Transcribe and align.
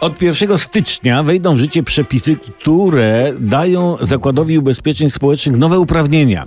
Od 0.00 0.22
1 0.22 0.58
stycznia 0.58 1.22
wejdą 1.22 1.54
w 1.54 1.58
życie 1.58 1.82
przepisy, 1.82 2.36
które 2.36 3.32
dają 3.40 3.96
Zakładowi 4.00 4.58
Ubezpieczeń 4.58 5.10
Społecznych 5.10 5.56
nowe 5.56 5.78
uprawnienia. 5.78 6.46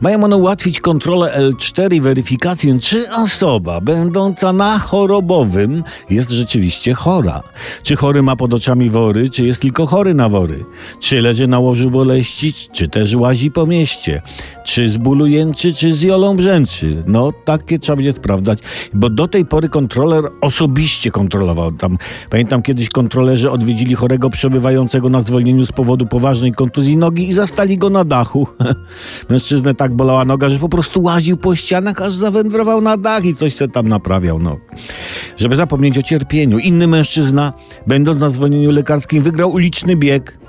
Mają 0.00 0.24
one 0.24 0.36
ułatwić 0.36 0.80
kontrolę 0.80 1.32
L4 1.38 1.94
i 1.94 2.00
weryfikację, 2.00 2.78
czy 2.78 3.10
osoba 3.10 3.80
będąca 3.80 4.52
na 4.52 4.78
chorobowym 4.78 5.84
jest 6.10 6.30
rzeczywiście 6.30 6.94
chora. 6.94 7.42
Czy 7.82 7.96
chory 7.96 8.22
ma 8.22 8.36
pod 8.36 8.54
oczami 8.54 8.90
wory, 8.90 9.30
czy 9.30 9.46
jest 9.46 9.60
tylko 9.60 9.86
chory 9.86 10.14
na 10.14 10.28
wory. 10.28 10.64
Czy 11.00 11.20
leży 11.20 11.46
na 11.46 11.58
łożu 11.58 11.90
boleści, 11.90 12.52
czy 12.72 12.88
też 12.88 13.14
łazi 13.14 13.50
po 13.50 13.66
mieście. 13.66 14.22
Czy 14.64 14.88
z 14.88 14.98
bólu 14.98 15.26
jęczy, 15.26 15.74
czy 15.74 15.92
z 15.92 16.02
jolą 16.02 16.36
brzęczy. 16.36 17.02
No, 17.06 17.32
takie 17.44 17.78
trzeba 17.78 17.96
będzie 17.96 18.12
sprawdzać, 18.12 18.58
bo 18.92 19.10
do 19.10 19.28
tej 19.28 19.44
pory 19.44 19.68
kontroler 19.68 20.24
osobiście 20.40 21.10
kontrolował. 21.10 21.72
Tam, 21.72 21.98
pamiętam 22.30 22.62
kiedyś 22.62 22.89
kontrolerzy 22.92 23.50
odwiedzili 23.50 23.94
chorego 23.94 24.30
przebywającego 24.30 25.08
na 25.08 25.22
zwolnieniu 25.22 25.66
z 25.66 25.72
powodu 25.72 26.06
poważnej 26.06 26.52
kontuzji 26.52 26.96
nogi 26.96 27.28
i 27.28 27.32
zastali 27.32 27.78
go 27.78 27.90
na 27.90 28.04
dachu. 28.04 28.46
Mężczyznę 29.30 29.74
tak 29.74 29.94
bolała 29.94 30.24
noga, 30.24 30.48
że 30.48 30.58
po 30.58 30.68
prostu 30.68 31.02
łaził 31.02 31.36
po 31.36 31.54
ścianach, 31.54 32.02
aż 32.02 32.12
zawędrował 32.12 32.80
na 32.80 32.96
dach 32.96 33.24
i 33.24 33.36
coś 33.36 33.56
se 33.56 33.68
tam 33.68 33.88
naprawiał. 33.88 34.38
No. 34.38 34.56
Żeby 35.36 35.56
zapomnieć 35.56 35.98
o 35.98 36.02
cierpieniu. 36.02 36.58
Inny 36.58 36.86
mężczyzna, 36.86 37.52
będąc 37.86 38.20
na 38.20 38.30
zwolnieniu 38.30 38.70
lekarskim, 38.70 39.22
wygrał 39.22 39.50
uliczny 39.50 39.96
bieg 39.96 40.39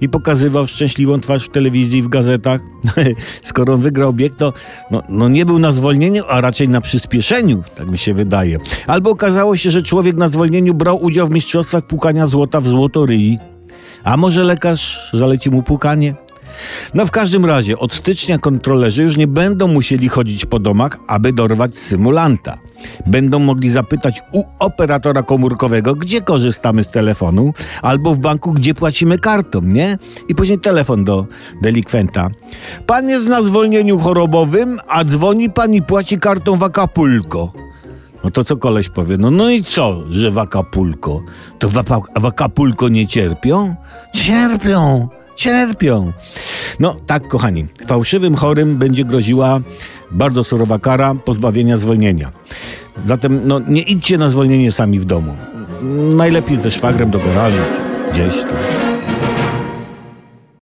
i 0.00 0.08
pokazywał 0.08 0.66
szczęśliwą 0.66 1.20
twarz 1.20 1.44
w 1.44 1.48
telewizji 1.48 1.98
i 1.98 2.02
w 2.02 2.08
gazetach. 2.08 2.60
Skoro 3.42 3.74
on 3.74 3.80
wygrał 3.80 4.12
bieg, 4.12 4.36
to 4.36 4.52
no, 4.90 5.02
no, 5.08 5.28
nie 5.28 5.46
był 5.46 5.58
na 5.58 5.72
zwolnieniu, 5.72 6.24
a 6.28 6.40
raczej 6.40 6.68
na 6.68 6.80
przyspieszeniu, 6.80 7.62
tak 7.76 7.90
mi 7.90 7.98
się 7.98 8.14
wydaje. 8.14 8.58
Albo 8.86 9.10
okazało 9.10 9.56
się, 9.56 9.70
że 9.70 9.82
człowiek 9.82 10.16
na 10.16 10.28
zwolnieniu 10.28 10.74
brał 10.74 11.04
udział 11.04 11.26
w 11.26 11.30
mistrzostwach 11.30 11.86
pukania 11.86 12.26
złota 12.26 12.60
w 12.60 12.66
złotoryi. 12.66 13.38
A 14.04 14.16
może 14.16 14.44
lekarz 14.44 15.10
zaleci 15.12 15.50
mu 15.50 15.62
pukanie? 15.62 16.14
No 16.94 17.06
w 17.06 17.10
każdym 17.10 17.44
razie 17.44 17.78
od 17.78 17.94
stycznia 17.94 18.38
kontrolerzy 18.38 19.02
już 19.02 19.16
nie 19.16 19.26
będą 19.26 19.68
musieli 19.68 20.08
chodzić 20.08 20.46
po 20.46 20.58
domach, 20.58 20.98
aby 21.06 21.32
dorwać 21.32 21.74
symulanta. 21.74 22.58
Będą 23.06 23.38
mogli 23.38 23.70
zapytać 23.70 24.20
u 24.32 24.42
operatora 24.58 25.22
komórkowego, 25.22 25.94
gdzie 25.94 26.20
korzystamy 26.20 26.84
z 26.84 26.90
telefonu, 26.90 27.52
albo 27.82 28.14
w 28.14 28.18
banku, 28.18 28.52
gdzie 28.52 28.74
płacimy 28.74 29.18
kartą, 29.18 29.60
nie? 29.60 29.98
I 30.28 30.34
później 30.34 30.58
telefon 30.58 31.04
do 31.04 31.26
delikwenta. 31.62 32.28
Pan 32.86 33.08
jest 33.08 33.26
na 33.26 33.42
zwolnieniu 33.42 33.98
chorobowym, 33.98 34.78
a 34.88 35.04
dzwoni 35.04 35.50
pan 35.50 35.74
i 35.74 35.82
płaci 35.82 36.18
kartą 36.18 36.56
w 36.56 36.62
Acapulco. 36.62 37.52
No 38.24 38.30
to 38.30 38.44
co 38.44 38.56
koleś 38.56 38.88
powie? 38.88 39.16
No, 39.18 39.30
no 39.30 39.50
i 39.50 39.64
co, 39.64 40.02
że 40.10 40.30
w? 40.30 41.22
To 41.58 41.68
w, 41.68 41.74
nie 42.88 43.06
cierpią? 43.06 43.74
Cierpią, 44.14 45.08
cierpią. 45.36 46.12
No 46.80 46.96
tak, 47.06 47.28
kochani, 47.28 47.66
fałszywym 47.86 48.36
chorym 48.36 48.76
będzie 48.76 49.04
groziła 49.04 49.60
bardzo 50.10 50.44
surowa 50.44 50.78
kara 50.78 51.14
pozbawienia 51.14 51.76
zwolnienia. 51.76 52.30
Zatem 53.06 53.40
no, 53.44 53.58
nie 53.68 53.82
idźcie 53.82 54.18
na 54.18 54.28
zwolnienie 54.28 54.72
sami 54.72 54.98
w 54.98 55.04
domu. 55.04 55.36
Najlepiej 56.16 56.56
ze 56.56 56.70
szwagrem 56.70 57.10
do 57.10 57.18
garażu, 57.18 57.62
gdzieś 58.12 58.40
tam. 58.40 58.97